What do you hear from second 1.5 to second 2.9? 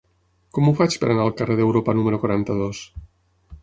d'Europa número quaranta-dos?